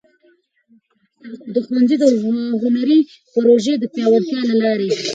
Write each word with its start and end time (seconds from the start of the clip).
د 1.53 1.55
ښونځي 1.65 1.95
د 2.03 2.05
هنري 2.61 2.99
پروژو 3.33 3.73
د 3.79 3.83
پیاوړتیا 3.93 4.41
له 4.49 4.55
لارې. 4.63 4.89